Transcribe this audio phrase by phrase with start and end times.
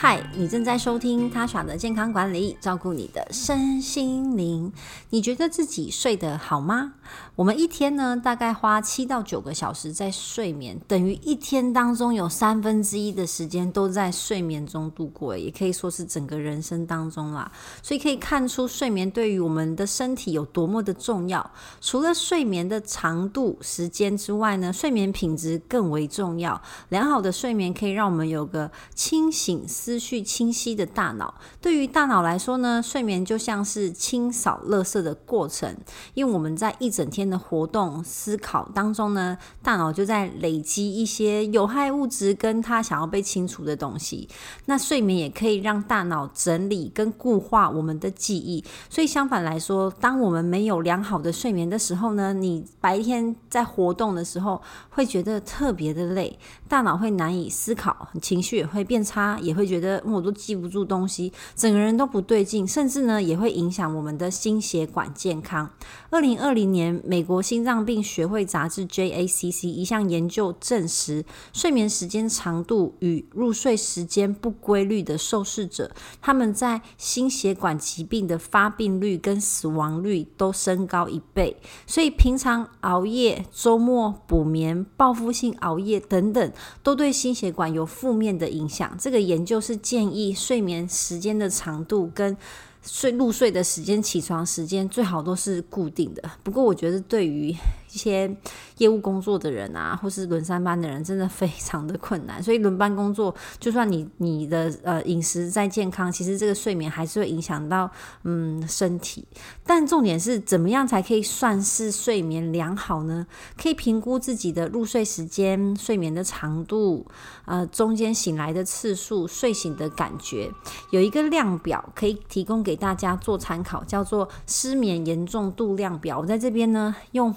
[0.00, 4.72] 嗨，你正在收听他耍的健康管理，照顾你的身心灵。
[5.10, 6.92] 你觉得自己睡得好吗？
[7.34, 17.50] 我们一天呢，大概花七到九个小时在睡眠，等于一天当中有三分之一的时间都在睡眠中度过，也可以说是整个人生当中啦。
[17.82, 21.50] 所以可以看出睡眠对于我们的身体有多么的重要。
[21.80, 26.62] 除了睡眠的长度、时间之外呢，睡眠品质更为重要。
[26.90, 29.66] 良好的睡眠可以让我们有个清醒。
[29.88, 35.74] 思绪清晰的大脑，对于大脑来说呢，睡眠就像是清扫垃圾的过程。
[36.12, 44.28] 因为我们在一整天的活动思考当中呢，大脑就在累积一些有害物质，跟它想要被清除的东西。
[44.66, 48.62] 那睡眠也可以让大脑整理跟固化我们的记忆。
[48.90, 59.77] 所以相反来说，当我们没有良好的睡眠的时候呢，你白天在活动的时候会觉得特别的累，大脑会难以思考，情绪也会变差，也会觉。
[59.78, 65.70] 觉得我都记不住东西，整个人都不对劲，甚至呢也会影响我们的心血管健康。
[66.10, 75.90] 二零二零年，美国心脏病学会杂志 JACC 一项研究证实，睡眠时间长度与入睡时间不规律的受试者，
[76.20, 81.56] 他们在心血管疾病的发病率跟死亡率都升高一倍。
[81.86, 88.96] 所以，平常熬夜、周末补眠、报复性熬夜等等，都对心血管有负面的影响。
[88.98, 92.34] 这个研究是建议睡眠时间的长度跟
[92.82, 96.22] 睡入睡的时间、起床时间最好都是固定的。
[96.42, 97.54] 不过，我觉得对于
[97.98, 98.32] 一些
[98.76, 102.40] 业务工作的人啊，或是轮三班的人，真的非常的困难。
[102.40, 107.90] 所以轮班工作，就算你你的呃饮食再健康，其实这个睡眠还是会影响到
[108.22, 109.26] 嗯身体。
[109.66, 113.26] 但重点是怎么样才可以算是睡眠良好呢？
[113.60, 117.04] 可以评估自己的入睡时间、睡眠的长度、
[117.46, 120.48] 呃中间醒来的次数、睡醒的感觉，
[120.92, 126.20] 有一个量表可以提供给大家做参考，叫做失眠严重度量表。
[126.20, 127.34] 我在这边呢用。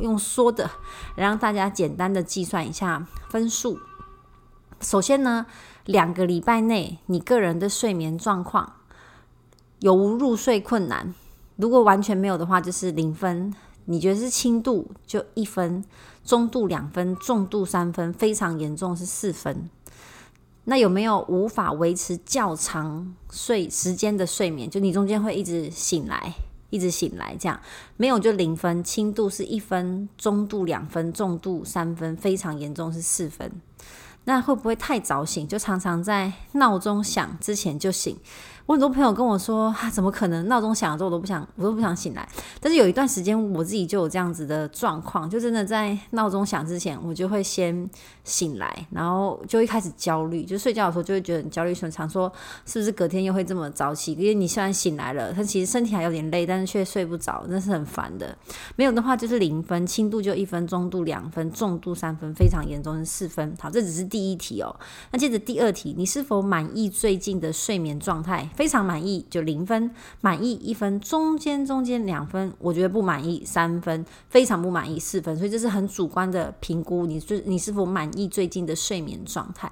[0.00, 0.70] 用说的，
[1.16, 3.78] 让大家简单的计算一下分数。
[4.80, 5.46] 首先呢，
[5.84, 8.74] 两个礼拜内你个人的睡眠状况
[9.78, 11.14] 有无入睡困难？
[11.56, 13.54] 如果完全没有的话，就是零分。
[13.86, 15.84] 你觉得是轻度就一分，
[16.24, 19.68] 中度两分，重度三分，非常严重是四分。
[20.64, 24.70] 那有没有无法维持较长睡时间的睡眠？
[24.70, 26.32] 就你中间会一直醒来？
[26.74, 27.60] 一直醒来，这样
[27.96, 33.48] 没有就零分，轻度是一分，中度两分，重度三分，非常严重是四分。
[34.24, 35.46] 那会不会太早醒？
[35.46, 38.18] 就常常在闹钟响之前就醒。
[38.66, 40.48] 我很多朋友跟我说，啊，怎么可能？
[40.48, 42.26] 闹钟响了之后我都不想，我都不想醒来。
[42.60, 47.86] 但是有一段时间，我自己就有这样子的状况，就真的在闹钟响之前，我就会先
[48.22, 50.44] 醒来，然后就会开始焦虑。
[50.44, 52.32] 就睡觉的时候就会觉得很焦虑，想说
[52.64, 54.14] 是不是隔天又会这么早起？
[54.14, 58.34] 因为你虽然醒来了，但其实身体还有点累，但是却睡不着，那是很烦的。
[58.76, 63.54] 没有的话就是零分，轻度就一分，中度两分，重度三分，非常严重是四分。
[63.60, 64.74] 好，这只是第一题哦。
[65.10, 68.48] 那接着第二题，你是否满意最近的睡眠状态？
[68.54, 79.70] 非常满意就零分，满意一分，中间中间两分，我觉得不满意三分，非常不满意四分，所以这是很主观的评估，你最你是否满意最近的睡眠状态？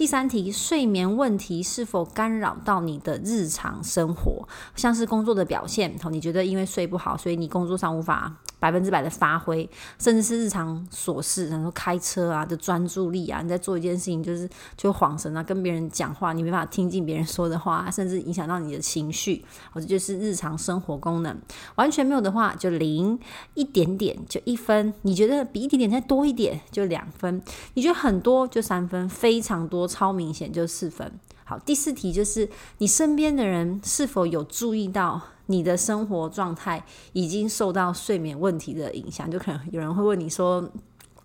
[0.00, 9.68] 第三题，睡眠问题是否干扰到你的日常生活，像是工作的表现，你觉得因为睡不好，所以你工作上无法百分之百的发挥，
[9.98, 21.38] 甚至是日常琐事，然后开车啊的专注力啊，你在做一件事情就是就晃神啊，跟别人讲话你没办法听进别人说的话，甚至影响到你的情绪，或者就是日常生活功能。
[21.74, 23.18] 完全没有的话就零，
[23.52, 27.42] 一点点就一分，你觉得比一点点再多一点就两分，
[27.74, 31.12] 你觉得很多就三分，非常多超明显就四分。
[31.44, 32.48] 好，第四题就是
[32.78, 39.28] 你身边的人是否有注意到你的生活状态已经受到睡眠问题的影响？
[39.28, 40.70] 就可能有人会问你说：“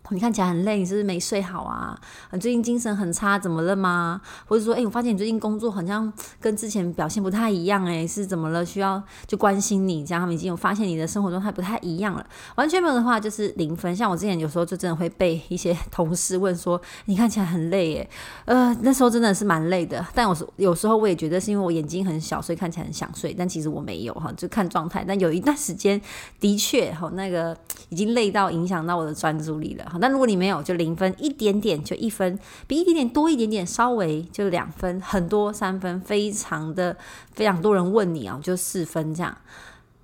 [0.10, 2.00] 你看起来很累，你是不是没睡好啊？
[2.31, 4.22] 你最近精神很差，怎么了吗？
[4.46, 8.63] 或者说，哎、我发现你最近工作好像跟之前表现不太一样，哎，是怎么了？
[8.66, 12.25] 需要就关心你，这样他们已经有发现你的生活状态不太一样了。
[12.56, 13.96] 完全没有的话就是零分。
[13.96, 18.10] 像我之前有时候就真的会被一些 同事问说，你看起来很累，哎，
[18.46, 20.06] 呃，那时候真的是蛮累的。
[20.13, 25.04] 但我是有时候我也觉得是因为我眼睛很小，所以看起来很想睡，但其实我没有哈，就看状态。
[25.07, 26.00] 但有一段时间
[26.40, 27.57] 的确哈，那个
[27.90, 29.94] 已经累到影响到我的专注力了。
[30.00, 36.95] 那如果你没有，就零分，一点点就一分，比一点点多一点点，稍微就两分，很多三分，非常的
[37.33, 39.38] 非常多人问你啊，就四分这样。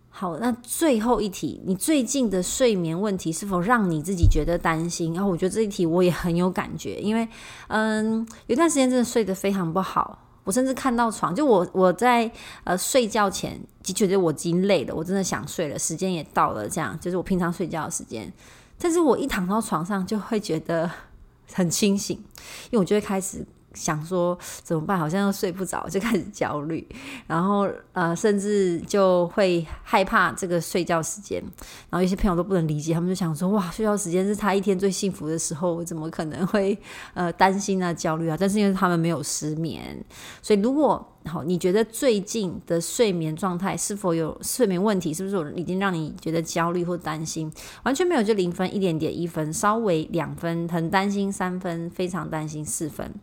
[0.09, 5.13] 好，那最后一题，你最近的睡眠问题是否让你自己觉得担心？
[5.13, 7.27] 然后我觉得这一题我也很有感觉，因为
[7.67, 12.29] 嗯，有段时间真的睡得非常不好，我甚至看到床，就我我在
[12.65, 18.31] 呃睡觉前就觉得我已经累了，我真的想睡了，时间也到了，这样就是我平常睡觉的时间。
[18.81, 20.89] 但是我一躺到床上就会觉得
[21.53, 26.85] 很清醒，因为我就会开始想说怎么办，好像又睡不着，就开始焦虑，
[27.27, 31.41] 然后呃，甚至就会害怕这个睡觉时间。
[31.89, 36.77] 然后有些朋友都不能理解，他们就想说哇，睡觉时间是他一天最幸福的时候，我怎么可能会
[37.13, 38.37] 呃担心啊、焦虑啊？
[38.39, 40.03] 但是因为他们没有失眠，
[40.41, 45.13] 所以如果好，你觉得最近的睡眠状态是否有睡眠问题？
[45.13, 47.51] 是不是已经让你觉得焦虑或担心？
[47.83, 53.13] 完全没有就零分，一点点一分，稍微两分，很担心三分，非常担心四分。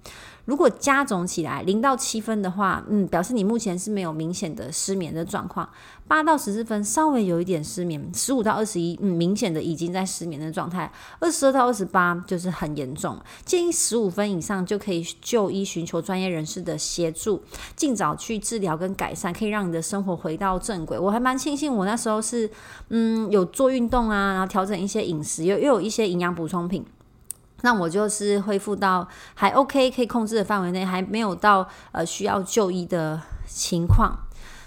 [0.44, 5.68] 如果加总起来零到七分的话，嗯，表示你目前是没有明显的失眠的状况。
[6.08, 10.90] 八到十四分稍微有一点失眠，十五到二十一，嗯，明显的已经在失眠的状态。
[11.20, 17.42] 二十二到二十八就是很严重，建议十五分以上就可以就医寻求专业人士的协助，
[17.76, 20.98] 尽早去治疗跟改善，可以让你的生活回到正轨。
[20.98, 22.50] 我还蛮庆幸我那时候是
[22.88, 26.84] 嗯有做运动啊，然后调整一些饮食，又又有一些营养补充品。
[27.62, 34.16] 那我就是恢复到还 OK 可以控制的范围内，还没有到呃需要就医的情况。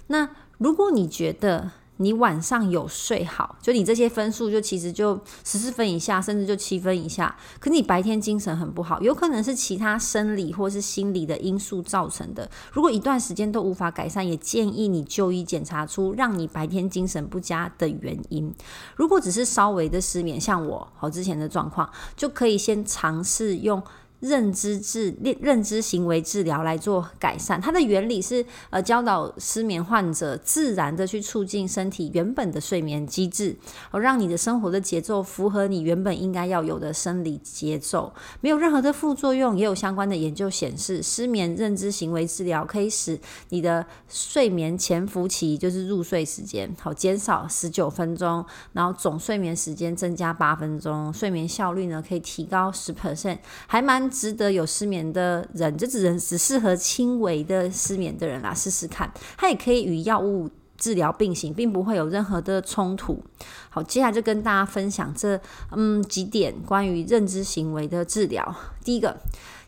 [0.07, 0.29] 那
[0.62, 7.36] 如果你觉得，你晚上有睡好，就你这些分数就其实就十四分以下，甚至就七分以下。
[7.60, 12.48] 可你白天精神很不好，有可能是其他生理或是心理的因素造成的。
[12.72, 18.54] 如果一段时间都无法改善，也建议你就医检查出让你白天精神不佳的原因。
[18.96, 23.81] 如果只是稍微的失眠，像我好之前的状况，就可以先尝试用。
[24.21, 33.57] 认知治认知行为治疗来做改善，它的原理是呃教导失眠患者自然的去促进身体原本的睡眠机制，
[33.89, 39.57] 而让你的生活的节奏符合你原本应该要有的生理节奏，没有任何的副作用。
[39.57, 43.19] 也有相关的研究显示，失眠认知行为治疗可以使
[43.50, 54.11] 你的睡眠潜伏期，就是入睡时间，好减少十九分钟，然后总睡眠时间增加八分钟，睡眠效率呢可以提高十 percent，还蛮。
[54.12, 59.12] 值得有失眠的人，就只能只适合轻微的失眠的人啦，试试看。
[59.38, 63.24] 它也可以与药物治疗并行，并不会有任何的冲突。
[63.69, 65.40] 好，接下来就跟大家分享这
[65.72, 68.56] 嗯几点关于认知行为的治疗。
[68.84, 69.18] 第一个，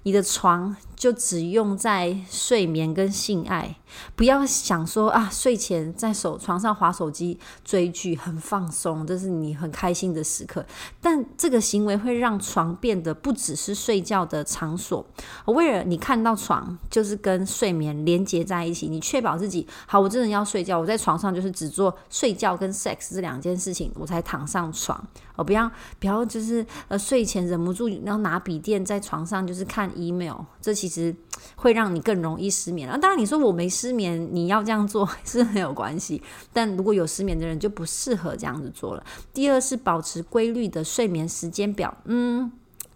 [0.03, 0.75] 你的床。
[0.95, 3.75] 就只用在睡眠跟性爱，
[4.15, 10.65] 不要想说啊，睡前在手床上划手机追剧很放松，这是你很开心的时刻。
[11.01, 15.05] 但这个行为会让床变得不只是睡觉的场所。
[15.45, 25.01] 为了你看到床就是跟睡眠连接在一起，你确保自己好，我真的要睡觉，我在床上就是只做睡觉跟 sex 这两件事情，我才躺上床。
[25.35, 25.69] 哦，不要
[25.99, 31.15] 不要就是呃睡前忍不住要拿笔电在床上就是看 email，这其实。
[31.55, 32.87] 会让你更容易失眠。
[33.01, 36.21] 当然你说我没失眠，你要这样做 是很有关系。
[36.53, 39.03] 但如果有失眠的人就不适合这样子做了。
[39.33, 41.97] 第二是保持规律的睡眠时间表。
[42.05, 42.49] 嗯。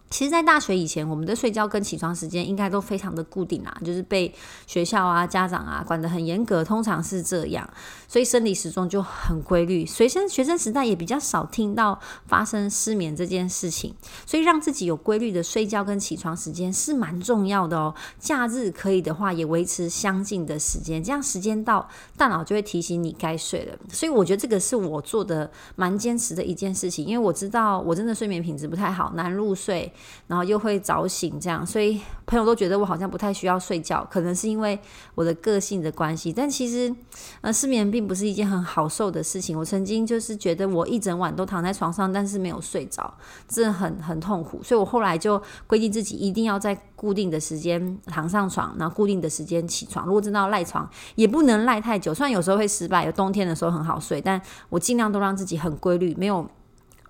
[0.10, 4.34] 其实，在大学以前，我们的睡觉跟起床时间应该都非常的固定啦，就是被
[4.66, 7.70] 学校啊、家长啊管得很严格，通常是这样，
[8.08, 9.86] 所以生理时钟就很规律。
[9.86, 13.94] 学生学生时代也比较少听到发生失眠这件事情，
[14.26, 17.94] 所以让自己有规律的睡觉跟起床时间是蛮重要的哦。
[18.18, 23.78] 假日可以的话，也维持相近的时间，这样时间到，大脑就会提醒你该睡了。
[23.92, 29.92] 所以我觉得这个是我做的蛮坚持的一件事情，因为我知道我真的睡眠品质不太好，难入睡。
[30.27, 34.80] 然后又会早醒，这样，所以朋友都觉得我好像不太需要睡觉，可能是因为
[35.16, 36.32] 我的个性的关系。
[36.32, 36.94] 但其实，
[37.42, 39.58] 呃，失眠并不是一件很好受的事情。
[39.58, 43.13] 我曾经就是觉得我一整晚都躺在床上，但是没有睡着，
[43.48, 44.62] 真的很很痛苦。
[44.63, 50.06] 所以我后来就规定自己一定要在固定的时间躺上床，然后固定的时间起床。
[50.06, 52.13] 如果真的要赖床，也不能赖太久。
[52.13, 56.48] 虽然有时候会失败，有冬天的时候很好睡，但我尽量都让自己很规律，没有。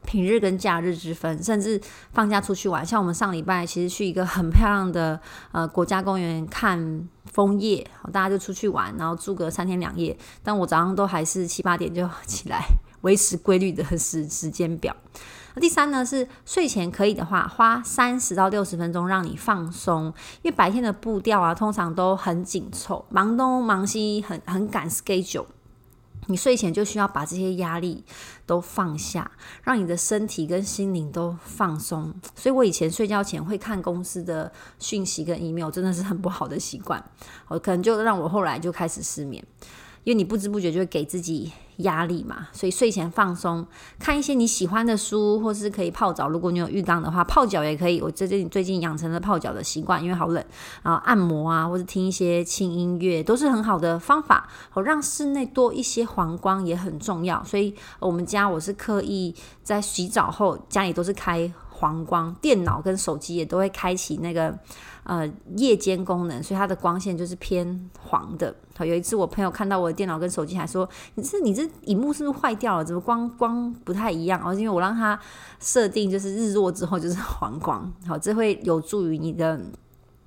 [0.08, 1.80] 平日跟假日之分，甚至
[2.14, 2.84] 放假出去玩。
[2.84, 5.20] 像我们上礼拜其实去一个很漂亮的
[5.52, 10.18] 呃国家公园看枫叶，大家就出去玩，然后住个三天两夜。
[10.42, 12.66] 但我早上都还是七八点就 起来，
[13.02, 14.96] 维持规律的时时间表。
[15.60, 20.06] 第三呢是睡前可以的话，花三十到六十分钟让你放松，
[20.44, 25.48] 因为白天的步调啊通常都很紧凑，忙东忙西，很很赶 schedule。
[26.28, 28.04] 你睡前就需要把这些压力
[28.46, 29.30] 都放下，
[29.64, 32.14] 让你的身体跟心灵都放松。
[32.36, 37.04] 所以我以前睡觉前会看公司的讯息跟 email，真的是很不好的习惯，
[37.48, 39.44] 我可能就让我后来就开始失眠。
[40.08, 43.68] 因为你不知不觉就会给自己压力嘛，所以睡前放松，
[44.00, 46.30] 看一些你喜欢的书，或是可以泡澡。
[46.30, 48.00] 如果你有浴缸的话，泡脚也可以。
[48.00, 50.42] 我最近最近养成了泡脚的习惯，因为好冷。
[50.82, 54.48] 啊按摩啊，或者听一些轻音乐，都是很好的方法。
[54.70, 57.44] 好，让室内多一些黄光也很重要。
[57.44, 64.58] 所以我们家我是刻意在洗澡后，家里都是开黄光，电脑跟手机也都会开启那个。
[65.04, 68.54] 呃，夜间功能，所以它的光线就是偏黄的。
[68.78, 72.86] 好，有一次我朋友看到我的电脑跟手机，还说：“你这你这荧幕是不是坏掉了？
[72.86, 75.20] 怎么光光不太一样？”哦，因为我让它
[75.60, 77.92] 设定就是日落之后就是黄光。
[78.08, 79.60] 好，这会有助于你的。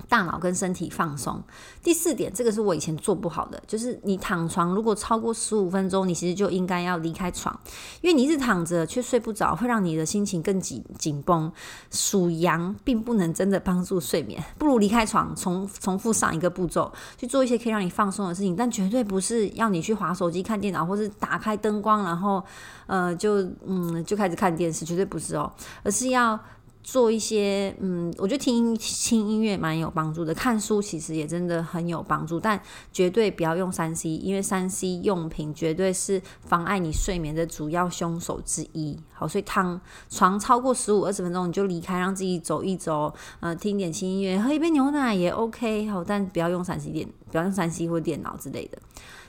[0.08, 1.42] 大脑跟身体放松。
[1.82, 7.58] 第四点，这个是我以前做不好的，就是你躺床如果超过十五分钟，你其实就应该要离开床，
[8.00, 11.50] 因为你一直躺着却睡不着，会让你的心情更紧紧绷。
[11.90, 22.42] 数羊并不能真的帮助睡眠，不如离开床，重重复上一个步骤，去做一些可以让你放松的事情，但绝对不是要你去划手机、看电脑，或是打开灯光，然后
[22.86, 25.52] 呃就嗯就开始看电视，绝对不是哦，
[25.82, 26.38] 而是要。
[26.82, 32.60] 做一些嗯，我觉得听轻音乐蛮有帮助的，看书其实也真的很有帮助，但
[32.92, 38.98] 绝对不要用三 C，因为三 C 用品绝对是妨碍你睡眠的主要凶手之一。
[39.12, 45.86] 好，所以躺床超过十五二十分钟你就离开，让自己走一走，呃，听点轻音乐，喝一杯牛奶也 OK。
[45.88, 48.78] 好，但不要用三 C 电，不要用三 C 或电脑之类的。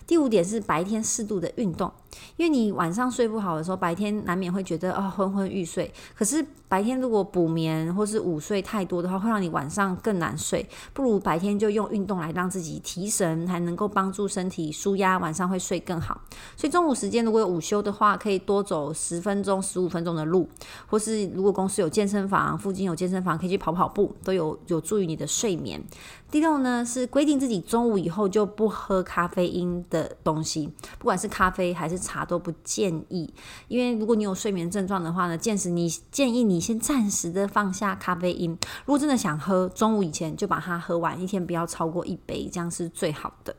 [0.07, 1.91] 第五点是白天适度的运动，
[2.37, 5.91] 因为你晚上睡不好的时候，白天难免会觉得哦昏昏欲睡。
[6.15, 10.67] 可是白天如果补眠或是午睡太多的话，会让你晚上更难睡。
[10.93, 16.19] 不如白天就用运动来让自己提神，还能够帮助身体舒压，晚上会睡更好。
[16.57, 20.47] 所以中午时间如果有午休的话，可以多走十分钟、十五分钟的路，
[20.87, 25.81] 或是如果公司有健身房，附近有健身房，可以去跑跑步，都有有助于你的睡眠。
[26.29, 30.67] 第六呢，是规定自己中午以后就不喝咖啡因的东西，
[30.97, 33.31] 不管是咖啡还是茶都不建议，
[33.67, 38.49] 因为如果你有睡眠症状的话呢，建时你建议你先暂时的放下咖啡因，
[38.85, 43.55] 如果真的想喝，中午以前就把它喝完，一天不要超过一杯，这样是最好的。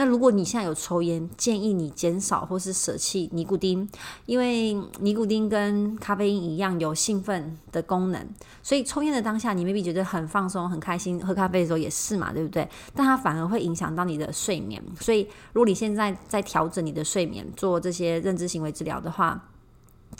[0.00, 3.86] 那如果你现在有抽烟，建议你减少或是舍弃尼古丁，
[4.24, 8.26] 因为尼古丁跟咖啡因一样有兴奋的功能，
[8.62, 12.66] 所以抽烟的当下你 maybe 觉得很放松、很开心，喝咖啡的时候也是嘛，对不对？
[12.94, 19.49] 但它反而会影响到你的睡眠，所以如果你现在在调整你的睡眠，做这些认知行为治疗的话。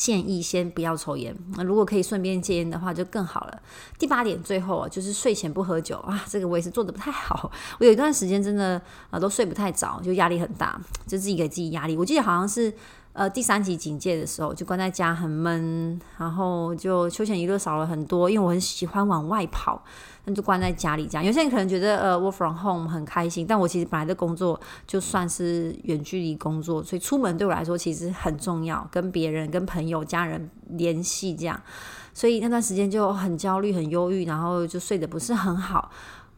[0.00, 3.62] 建议先不要抽烟，那如果可以顺便戒烟的话就更好了。
[3.98, 7.52] 第八点，最后啊，就是睡前不喝酒啊，这个我也是做的不太好。
[7.78, 8.80] 我有一段时间真的
[9.10, 11.98] 啊都睡不太着，就压力很大，就自己给自己压力。
[11.98, 12.72] 我记得好像是。
[13.12, 19.82] 呃，第三级警戒的时候，就关在家很闷，然后就休闲娱乐少了很多，因为我很喜欢往外跑，
[20.24, 21.24] 那就关在家里这样。
[21.24, 31.60] 有些人可能觉得呃，work from home 很开心，但我其实本来的工作就算是远距离工作，所以出门对我来说其实很重要，跟别人、跟朋友、家人联系这样，
[32.14, 35.90] 所以那段时间就很焦虑、很忧郁，然后就睡得不是很好。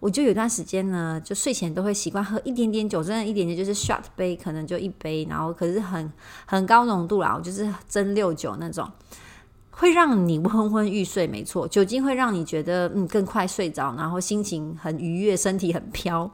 [0.03, 6.13] 我就有段时间呢，就睡前都会习惯喝一点点酒，真的一点点就是 shot 杯，可能就一杯，然后可是很
[6.45, 8.91] 很高浓度啦，我就是蒸六酒那种，
[9.73, 11.27] 会让你昏昏欲睡。
[11.27, 16.31] 没错，酒精会让你觉得嗯更快睡着，然后心情很愉悦，身体很飘。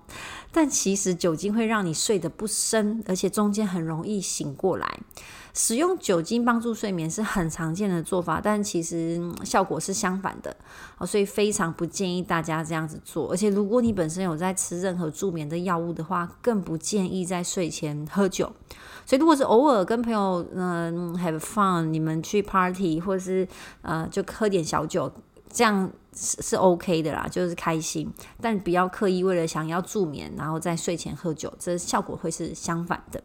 [0.53, 5.01] 但其实酒精会让你睡得不深，而且中间很容易醒过来。
[5.55, 10.57] 使用酒精帮助睡眠是很常见的做法，但其实效果是相反的，
[11.05, 13.31] 所以非常不建议大家这样子做。
[13.31, 18.53] 而且如果你本身有在吃任何助眠的药物的话，更不建议在睡前喝酒。
[19.09, 23.49] 所以如果是偶尔跟朋友嗯 have fun，你们去 party 或者是
[23.81, 25.11] 呃就喝点小酒，
[25.51, 33.23] 这样是是 OK 的啦，就是开心，但不要刻意为了想要助眠，然后在睡前喝酒，这效果会是相反的。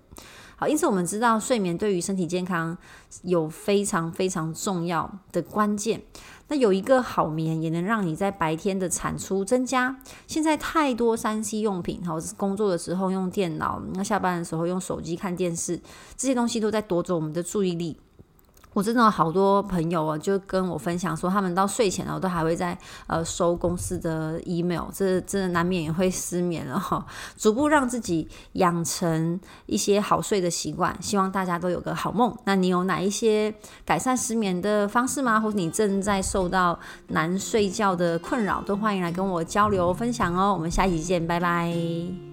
[0.56, 2.78] 好，因此我们知道睡眠对于身体健康
[3.24, 6.02] 有非常非常重要的关键。
[6.48, 9.98] 那有一个好眠，也能让你在白天的产出增加。
[10.28, 15.80] 现在太多三 C 用品，好，工作的时候用电脑，那下班的时候用手机看电视，
[16.16, 17.98] 这些东西都在夺走我们的注意力。
[18.74, 22.78] 我真的好多朋友啊，就跟我分享说，他们到睡前了，都还会在
[23.08, 27.06] 呃收公司的 email，这真的难免也会失眠了哈。
[27.38, 32.36] 逐步让自己养成一些好睡的习惯，希望大家都有个好梦。
[32.46, 33.54] 那你有哪一些
[33.86, 35.40] 改善失眠的方式吗？
[35.40, 40.54] 或者你正在受到难睡觉的困扰，都欢迎来跟我交流分享哦。
[40.54, 42.33] 我们下期见，拜拜。